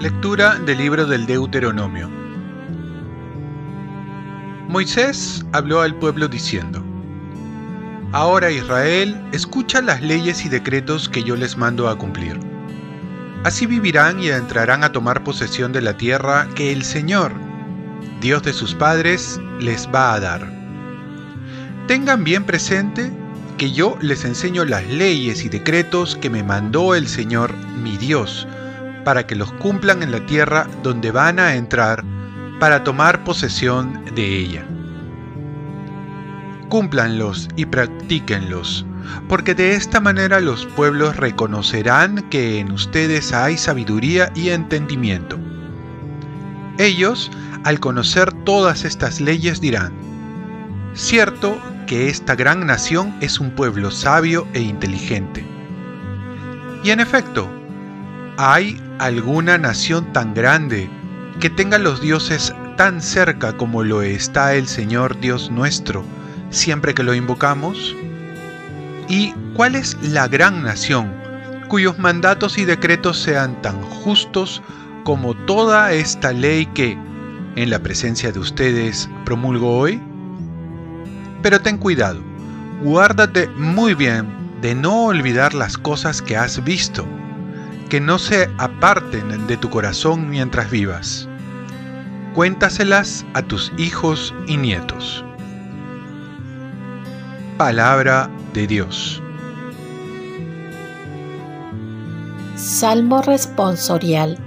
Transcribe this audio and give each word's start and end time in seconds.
Lectura 0.00 0.56
del 0.56 0.78
libro 0.78 1.06
del 1.06 1.26
Deuteronomio. 1.26 2.08
Moisés 4.68 5.44
habló 5.52 5.80
al 5.80 5.94
pueblo 5.94 6.28
diciendo, 6.28 6.84
Ahora 8.12 8.50
Israel, 8.50 9.20
escucha 9.32 9.82
las 9.82 10.00
leyes 10.02 10.44
y 10.44 10.48
decretos 10.48 11.08
que 11.08 11.22
yo 11.22 11.36
les 11.36 11.56
mando 11.56 11.88
a 11.88 11.98
cumplir. 11.98 12.38
Así 13.44 13.66
vivirán 13.66 14.20
y 14.20 14.28
entrarán 14.28 14.84
a 14.84 14.92
tomar 14.92 15.24
posesión 15.24 15.72
de 15.72 15.82
la 15.82 15.96
tierra 15.96 16.48
que 16.54 16.72
el 16.72 16.82
Señor, 16.82 17.32
Dios 18.20 18.42
de 18.42 18.52
sus 18.52 18.74
padres, 18.74 19.40
les 19.60 19.88
va 19.94 20.14
a 20.14 20.20
dar. 20.20 20.52
Tengan 21.86 22.24
bien 22.24 22.44
presente 22.44 23.12
que 23.58 23.72
yo 23.72 23.96
les 24.00 24.24
enseño 24.24 24.64
las 24.64 24.86
leyes 24.86 25.44
y 25.44 25.48
decretos 25.48 26.16
que 26.16 26.30
me 26.30 26.42
mandó 26.42 26.94
el 26.94 27.08
Señor, 27.08 27.54
mi 27.82 27.96
Dios, 27.96 28.46
para 29.04 29.26
que 29.26 29.36
los 29.36 29.52
cumplan 29.52 30.02
en 30.02 30.10
la 30.10 30.24
tierra 30.26 30.66
donde 30.82 31.10
van 31.10 31.38
a 31.38 31.54
entrar 31.54 32.04
para 32.58 32.84
tomar 32.84 33.22
posesión 33.24 34.04
de 34.14 34.38
ella. 34.38 34.66
Cúmplanlos 36.68 37.48
y 37.54 37.66
practíquenlos, 37.66 38.84
porque 39.28 39.54
de 39.54 39.74
esta 39.74 40.00
manera 40.00 40.40
los 40.40 40.66
pueblos 40.66 41.16
reconocerán 41.16 42.28
que 42.30 42.58
en 42.58 42.72
ustedes 42.72 43.32
hay 43.32 43.56
sabiduría 43.56 44.32
y 44.34 44.48
entendimiento. 44.48 45.38
Ellos, 46.78 47.30
al 47.66 47.80
conocer 47.80 48.32
todas 48.32 48.86
estas 48.86 49.20
leyes, 49.20 49.60
dirán, 49.60 49.92
cierto 50.94 51.60
que 51.86 52.08
esta 52.08 52.34
gran 52.34 52.66
nación 52.66 53.14
es 53.20 53.40
un 53.40 53.50
pueblo 53.50 53.90
sabio 53.90 54.48
e 54.54 54.62
inteligente. 54.62 55.44
Y 56.82 56.90
en 56.90 57.00
efecto, 57.00 57.50
¿Hay 58.38 58.78
alguna 58.98 59.56
nación 59.56 60.12
tan 60.12 60.34
grande 60.34 60.90
que 61.40 61.48
tenga 61.48 61.78
los 61.78 62.02
dioses 62.02 62.54
tan 62.76 63.00
cerca 63.00 63.56
como 63.56 63.82
lo 63.82 64.02
está 64.02 64.54
el 64.54 64.66
Señor 64.68 65.18
Dios 65.20 65.50
nuestro 65.50 66.04
siempre 66.50 66.92
que 66.92 67.02
lo 67.02 67.14
invocamos? 67.14 67.96
¿Y 69.08 69.32
cuál 69.54 69.74
es 69.74 69.96
la 70.02 70.28
gran 70.28 70.62
nación 70.62 71.14
cuyos 71.68 71.98
mandatos 71.98 72.58
y 72.58 72.66
decretos 72.66 73.18
sean 73.18 73.62
tan 73.62 73.80
justos 73.80 74.62
como 75.02 75.32
toda 75.32 75.94
esta 75.94 76.34
ley 76.34 76.66
que, 76.66 76.98
en 77.56 77.70
la 77.70 77.80
presencia 77.80 78.30
de 78.30 78.38
ustedes, 78.38 79.08
promulgo 79.24 79.76
hoy? 79.78 80.00
Pero 81.42 81.60
ten 81.60 81.78
cuidado, 81.78 82.22
guárdate 82.82 83.48
muy 83.48 83.94
bien 83.94 84.26
de 84.60 84.74
no 84.74 85.06
olvidar 85.06 85.54
las 85.54 85.76
cosas 85.76 86.22
que 86.22 86.36
has 86.36 86.62
visto 86.64 87.06
que 87.88 88.00
no 88.00 88.18
se 88.18 88.50
aparten 88.58 89.46
de 89.46 89.56
tu 89.56 89.70
corazón 89.70 90.28
mientras 90.28 90.70
vivas. 90.70 91.28
Cuéntaselas 92.34 93.24
a 93.34 93.42
tus 93.42 93.72
hijos 93.78 94.34
y 94.46 94.56
nietos. 94.56 95.24
Palabra 97.56 98.28
de 98.52 98.66
Dios. 98.66 99.22
Salmo 102.56 103.22
responsorial. 103.22 104.38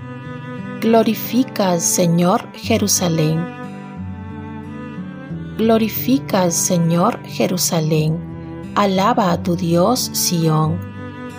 Glorifica 0.82 1.72
al 1.72 1.82
Señor 1.82 2.54
Jerusalén. 2.54 3.46
Glorifica 5.58 6.44
al 6.44 6.54
Señor 6.54 7.22
Jerusalén. 7.26 8.18
Alaba 8.76 9.34
a 9.34 9.44
tu 9.44 9.58
Dios 9.58 10.10
Sión 10.14 10.80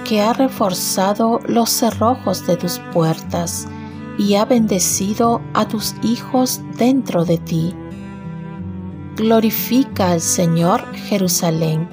que 0.05 0.21
ha 0.21 0.35
reforzado 0.35 1.41
los 1.47 1.71
cerrojos 1.71 2.47
de 2.47 2.59
tus 2.59 2.81
puertas 2.93 3.67
y 4.19 4.35
ha 4.35 4.45
bendecido 4.45 5.41
a 5.55 5.67
tus 5.67 5.95
hijos 6.03 6.61
dentro 6.77 7.25
de 7.25 7.39
ti. 7.39 7.75
Glorifica 9.17 10.11
al 10.11 10.21
Señor 10.21 10.85
Jerusalén. 10.93 11.89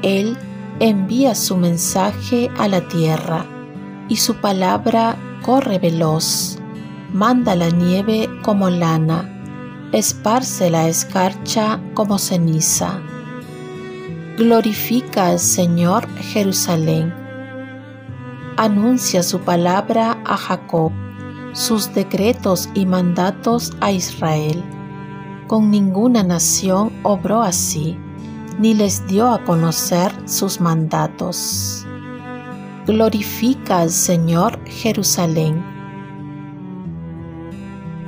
Él 0.00 0.38
envía 0.80 1.34
su 1.34 1.58
mensaje 1.58 2.50
a 2.56 2.66
la 2.66 2.88
tierra 2.88 3.44
y 4.08 4.16
su 4.16 4.36
palabra 4.36 5.18
corre 5.44 5.78
veloz. 5.78 6.58
Manda 7.12 7.54
la 7.54 7.70
nieve 7.70 8.28
como 8.42 8.70
lana, 8.70 9.30
esparce 9.92 10.70
la 10.70 10.88
escarcha 10.88 11.80
como 11.94 12.18
ceniza 12.18 13.00
Glorifica 14.36 15.28
al 15.28 15.38
Señor 15.38 16.08
Jerusalén. 16.16 17.14
Anuncia 18.56 19.22
su 19.22 19.38
palabra 19.38 20.20
a 20.24 20.36
Jacob, 20.36 20.90
sus 21.52 21.94
decretos 21.94 22.68
y 22.74 22.84
mandatos 22.84 23.76
a 23.80 23.92
Israel. 23.92 24.64
Con 25.46 25.70
ninguna 25.70 26.24
nación 26.24 26.92
obró 27.04 27.42
así, 27.42 27.96
ni 28.58 28.74
les 28.74 29.06
dio 29.06 29.28
a 29.28 29.44
conocer 29.44 30.10
sus 30.24 30.60
mandatos. 30.60 31.83
Glorifica 32.86 33.78
al 33.80 33.90
Señor 33.90 34.62
Jerusalén. 34.66 35.64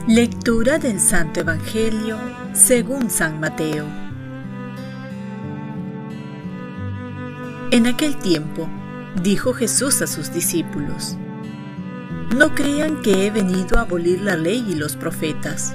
Lectura 0.07 0.77
del 0.79 1.01
Santo 1.01 1.41
Evangelio 1.41 2.19
según 2.53 3.09
San 3.09 3.41
Mateo. 3.41 3.87
En 7.71 7.87
aquel 7.87 8.19
tiempo, 8.19 8.69
dijo 9.23 9.55
Jesús 9.55 10.03
a 10.03 10.07
sus 10.07 10.31
discípulos, 10.35 11.17
No 12.37 12.55
crean 12.55 13.01
que 13.01 13.27
he 13.27 13.31
venido 13.31 13.79
a 13.79 13.83
abolir 13.83 14.21
la 14.21 14.37
ley 14.37 14.63
y 14.69 14.75
los 14.75 14.95
profetas. 14.95 15.75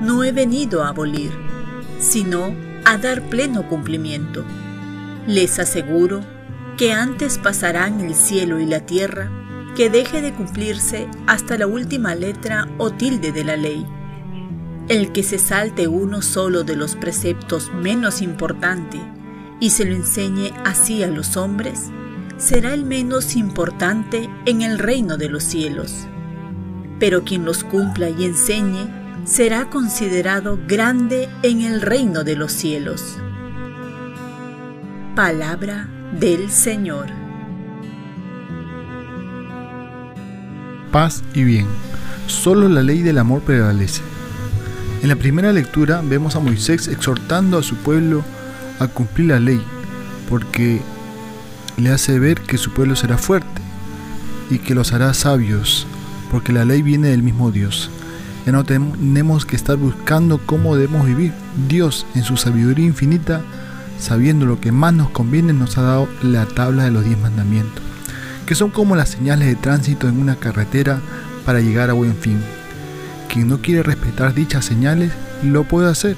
No 0.00 0.24
he 0.24 0.32
venido 0.32 0.82
a 0.82 0.88
abolir, 0.88 1.32
sino 2.00 2.54
a 2.86 2.96
dar 2.96 3.20
pleno 3.28 3.68
cumplimiento. 3.68 4.42
Les 5.26 5.58
aseguro 5.58 6.22
que 6.78 6.92
antes 6.92 7.38
pasarán 7.38 8.00
el 8.00 8.14
cielo 8.14 8.60
y 8.60 8.64
la 8.64 8.86
tierra 8.86 9.32
que 9.76 9.90
deje 9.90 10.22
de 10.22 10.32
cumplirse 10.32 11.08
hasta 11.26 11.58
la 11.58 11.66
última 11.66 12.14
letra 12.14 12.68
o 12.78 12.92
tilde 12.92 13.32
de 13.32 13.42
la 13.42 13.56
ley. 13.56 13.84
El 14.88 15.10
que 15.10 15.24
se 15.24 15.38
salte 15.38 15.88
uno 15.88 16.22
solo 16.22 16.62
de 16.62 16.76
los 16.76 16.94
preceptos 16.94 17.72
menos 17.74 18.22
importante 18.22 19.00
y 19.58 19.70
se 19.70 19.84
lo 19.84 19.94
enseñe 19.94 20.52
así 20.64 21.02
a 21.02 21.08
los 21.08 21.36
hombres, 21.36 21.90
será 22.36 22.72
el 22.74 22.84
menos 22.84 23.34
importante 23.34 24.30
en 24.46 24.62
el 24.62 24.78
reino 24.78 25.16
de 25.16 25.28
los 25.28 25.42
cielos. 25.42 26.06
Pero 27.00 27.24
quien 27.24 27.44
los 27.44 27.64
cumpla 27.64 28.08
y 28.08 28.24
enseñe 28.24 28.88
será 29.24 29.68
considerado 29.68 30.60
grande 30.68 31.28
en 31.42 31.60
el 31.62 31.80
reino 31.80 32.22
de 32.22 32.36
los 32.36 32.52
cielos. 32.52 33.18
Palabra 35.16 35.88
del 36.12 36.50
Señor. 36.50 37.06
Paz 40.90 41.22
y 41.34 41.44
bien. 41.44 41.66
Solo 42.26 42.68
la 42.68 42.82
ley 42.82 43.02
del 43.02 43.18
amor 43.18 43.42
prevalece. 43.42 44.02
En 45.02 45.08
la 45.08 45.16
primera 45.16 45.52
lectura 45.52 46.02
vemos 46.04 46.34
a 46.34 46.40
Moisés 46.40 46.88
exhortando 46.88 47.58
a 47.58 47.62
su 47.62 47.76
pueblo 47.76 48.24
a 48.80 48.88
cumplir 48.88 49.28
la 49.28 49.40
ley, 49.40 49.62
porque 50.28 50.80
le 51.76 51.90
hace 51.90 52.18
ver 52.18 52.40
que 52.40 52.58
su 52.58 52.72
pueblo 52.72 52.96
será 52.96 53.18
fuerte 53.18 53.62
y 54.50 54.58
que 54.58 54.74
los 54.74 54.92
hará 54.92 55.14
sabios, 55.14 55.86
porque 56.30 56.52
la 56.52 56.64
ley 56.64 56.82
viene 56.82 57.08
del 57.08 57.22
mismo 57.22 57.50
Dios. 57.50 57.90
Ya 58.46 58.52
no 58.52 58.64
tenemos 58.64 59.44
que 59.44 59.56
estar 59.56 59.76
buscando 59.76 60.38
cómo 60.38 60.74
debemos 60.74 61.06
vivir. 61.06 61.32
Dios, 61.68 62.06
en 62.14 62.24
su 62.24 62.36
sabiduría 62.36 62.86
infinita, 62.86 63.42
sabiendo 63.98 64.46
lo 64.46 64.60
que 64.60 64.72
más 64.72 64.92
nos 64.92 65.10
conviene, 65.10 65.52
nos 65.52 65.78
ha 65.78 65.82
dado 65.82 66.08
la 66.22 66.46
tabla 66.46 66.84
de 66.84 66.90
los 66.90 67.04
diez 67.04 67.18
mandamientos, 67.18 67.82
que 68.46 68.54
son 68.54 68.70
como 68.70 68.96
las 68.96 69.10
señales 69.10 69.48
de 69.48 69.56
tránsito 69.56 70.08
en 70.08 70.20
una 70.20 70.36
carretera 70.36 71.00
para 71.44 71.60
llegar 71.60 71.90
a 71.90 71.94
buen 71.94 72.14
fin. 72.14 72.40
Quien 73.32 73.48
no 73.48 73.60
quiere 73.60 73.82
respetar 73.82 74.34
dichas 74.34 74.64
señales, 74.64 75.12
lo 75.42 75.64
puede 75.64 75.90
hacer, 75.90 76.16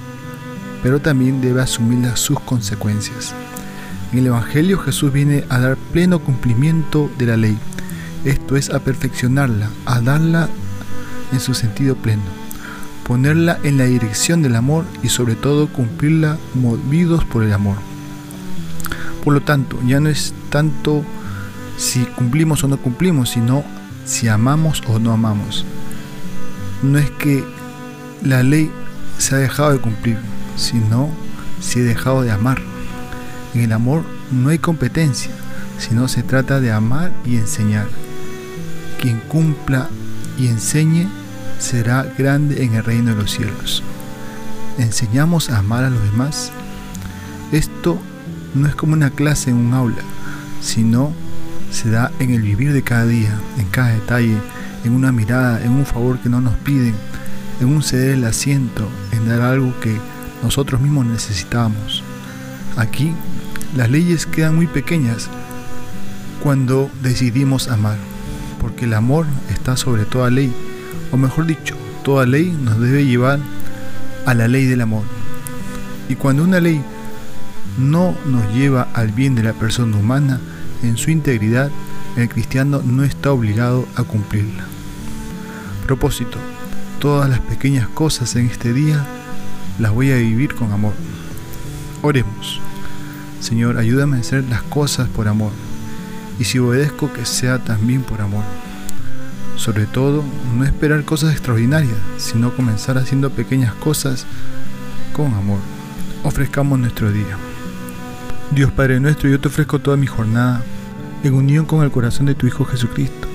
pero 0.82 1.00
también 1.00 1.40
debe 1.40 1.62
asumir 1.62 2.08
sus 2.16 2.40
consecuencias. 2.40 3.34
En 4.12 4.20
el 4.20 4.26
Evangelio 4.28 4.78
Jesús 4.78 5.12
viene 5.12 5.44
a 5.48 5.58
dar 5.58 5.76
pleno 5.76 6.18
cumplimiento 6.18 7.10
de 7.18 7.26
la 7.26 7.36
ley, 7.36 7.58
esto 8.24 8.56
es 8.56 8.70
a 8.70 8.80
perfeccionarla, 8.80 9.70
a 9.86 10.00
darla 10.00 10.48
en 11.32 11.40
su 11.40 11.54
sentido 11.54 11.96
pleno, 11.96 12.22
ponerla 13.10 13.58
en 13.64 13.76
la 13.76 13.86
dirección 13.86 14.40
del 14.40 14.54
amor 14.54 14.84
y 15.02 15.08
sobre 15.08 15.34
todo 15.34 15.66
cumplirla 15.66 16.38
movidos 16.54 17.24
por 17.24 17.42
el 17.42 17.52
amor. 17.52 17.74
Por 19.24 19.34
lo 19.34 19.40
tanto, 19.40 19.80
ya 19.84 19.98
no 19.98 20.08
es 20.08 20.32
tanto 20.48 21.02
si 21.76 22.04
cumplimos 22.04 22.62
o 22.62 22.68
no 22.68 22.76
cumplimos, 22.76 23.30
sino 23.30 23.64
si 24.04 24.28
amamos 24.28 24.84
o 24.86 25.00
no 25.00 25.10
amamos. 25.10 25.66
No 26.84 26.98
es 26.98 27.10
que 27.10 27.42
la 28.22 28.44
ley 28.44 28.70
se 29.18 29.34
ha 29.34 29.38
dejado 29.38 29.72
de 29.72 29.80
cumplir, 29.80 30.18
sino 30.54 31.10
si 31.60 31.80
he 31.80 31.82
dejado 31.82 32.22
de 32.22 32.30
amar. 32.30 32.62
En 33.54 33.62
el 33.62 33.72
amor 33.72 34.04
no 34.30 34.50
hay 34.50 34.60
competencia, 34.60 35.32
sino 35.78 36.06
se 36.06 36.22
trata 36.22 36.60
de 36.60 36.70
amar 36.70 37.10
y 37.26 37.38
enseñar. 37.38 37.88
Quien 39.00 39.18
cumpla 39.18 39.88
y 40.38 40.46
enseñe 40.46 41.08
será 41.58 42.04
grande 42.16 42.62
en 42.64 42.74
el 42.74 42.84
reino 42.84 43.14
de 43.14 43.22
los 43.22 43.30
cielos. 43.30 43.82
¿Enseñamos 44.78 45.50
a 45.50 45.58
amar 45.58 45.84
a 45.84 45.90
los 45.90 46.02
demás? 46.04 46.52
Esto 47.52 48.00
no 48.54 48.68
es 48.68 48.74
como 48.74 48.94
una 48.94 49.10
clase 49.10 49.50
en 49.50 49.56
un 49.56 49.74
aula, 49.74 50.02
sino 50.60 51.12
se 51.70 51.90
da 51.90 52.10
en 52.18 52.32
el 52.34 52.42
vivir 52.42 52.72
de 52.72 52.82
cada 52.82 53.06
día, 53.06 53.38
en 53.58 53.66
cada 53.66 53.92
detalle, 53.92 54.36
en 54.84 54.92
una 54.92 55.12
mirada, 55.12 55.62
en 55.62 55.72
un 55.72 55.86
favor 55.86 56.18
que 56.18 56.28
no 56.28 56.40
nos 56.40 56.54
piden, 56.56 56.94
en 57.60 57.68
un 57.68 57.82
ceder 57.82 58.14
el 58.14 58.24
asiento, 58.24 58.88
en 59.12 59.28
dar 59.28 59.40
algo 59.40 59.78
que 59.80 59.96
nosotros 60.42 60.80
mismos 60.80 61.06
necesitamos. 61.06 62.02
Aquí 62.76 63.12
las 63.76 63.90
leyes 63.90 64.26
quedan 64.26 64.56
muy 64.56 64.66
pequeñas 64.66 65.28
cuando 66.42 66.90
decidimos 67.02 67.68
amar, 67.68 67.98
porque 68.60 68.86
el 68.86 68.94
amor 68.94 69.26
está 69.50 69.76
sobre 69.76 70.04
toda 70.04 70.30
ley, 70.30 70.52
o 71.10 71.16
mejor 71.16 71.46
dicho, 71.46 71.76
toda 72.04 72.26
ley 72.26 72.56
nos 72.62 72.80
debe 72.80 73.04
llevar 73.04 73.38
a 74.26 74.34
la 74.34 74.48
ley 74.48 74.66
del 74.66 74.80
amor. 74.80 75.04
Y 76.08 76.16
cuando 76.16 76.44
una 76.44 76.60
ley 76.60 76.82
no 77.78 78.14
nos 78.26 78.52
lleva 78.54 78.88
al 78.94 79.12
bien 79.12 79.34
de 79.34 79.42
la 79.42 79.52
persona 79.52 79.96
humana 79.96 80.40
en 80.82 80.96
su 80.96 81.10
integridad, 81.10 81.70
el 82.16 82.28
cristiano 82.28 82.82
no 82.84 83.04
está 83.04 83.32
obligado 83.32 83.86
a 83.96 84.02
cumplirla. 84.02 84.64
Propósito, 85.86 86.38
todas 86.98 87.28
las 87.28 87.40
pequeñas 87.40 87.88
cosas 87.88 88.34
en 88.36 88.46
este 88.46 88.72
día 88.72 89.04
las 89.78 89.92
voy 89.92 90.10
a 90.12 90.16
vivir 90.16 90.54
con 90.54 90.72
amor. 90.72 90.94
Oremos. 92.02 92.60
Señor, 93.40 93.78
ayúdame 93.78 94.18
a 94.18 94.20
hacer 94.20 94.44
las 94.44 94.62
cosas 94.62 95.08
por 95.08 95.28
amor. 95.28 95.52
Y 96.38 96.44
si 96.44 96.58
obedezco, 96.58 97.12
que 97.12 97.24
sea 97.24 97.58
también 97.58 98.02
por 98.02 98.20
amor. 98.20 98.44
Sobre 99.60 99.84
todo, 99.84 100.24
no 100.56 100.64
esperar 100.64 101.04
cosas 101.04 101.32
extraordinarias, 101.32 101.98
sino 102.16 102.56
comenzar 102.56 102.96
haciendo 102.96 103.28
pequeñas 103.28 103.74
cosas 103.74 104.24
con 105.12 105.34
amor. 105.34 105.58
Ofrezcamos 106.24 106.78
nuestro 106.78 107.12
día. 107.12 107.36
Dios 108.52 108.72
Padre 108.72 109.00
nuestro, 109.00 109.28
yo 109.28 109.38
te 109.38 109.48
ofrezco 109.48 109.78
toda 109.78 109.98
mi 109.98 110.06
jornada 110.06 110.64
en 111.22 111.34
unión 111.34 111.66
con 111.66 111.84
el 111.84 111.90
corazón 111.90 112.24
de 112.24 112.34
tu 112.34 112.46
Hijo 112.46 112.64
Jesucristo, 112.64 113.28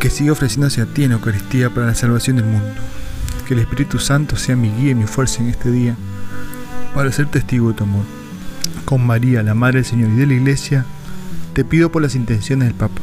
que 0.00 0.08
sigue 0.08 0.30
ofreciéndose 0.30 0.80
a 0.80 0.86
ti 0.86 1.04
en 1.04 1.12
Eucaristía 1.12 1.68
para 1.68 1.88
la 1.88 1.94
salvación 1.94 2.36
del 2.36 2.46
mundo. 2.46 2.72
Que 3.46 3.52
el 3.52 3.60
Espíritu 3.60 3.98
Santo 3.98 4.36
sea 4.36 4.56
mi 4.56 4.70
guía 4.70 4.92
y 4.92 4.94
mi 4.94 5.04
fuerza 5.04 5.42
en 5.42 5.50
este 5.50 5.70
día 5.70 5.94
para 6.94 7.12
ser 7.12 7.26
testigo 7.26 7.68
de 7.68 7.74
tu 7.74 7.84
amor. 7.84 8.06
Con 8.86 9.06
María, 9.06 9.42
la 9.42 9.52
Madre 9.52 9.80
del 9.80 9.84
Señor 9.84 10.08
y 10.08 10.16
de 10.16 10.26
la 10.26 10.32
Iglesia, 10.32 10.86
te 11.52 11.66
pido 11.66 11.92
por 11.92 12.00
las 12.00 12.14
intenciones 12.14 12.68
del 12.68 12.74
Papa. 12.74 13.02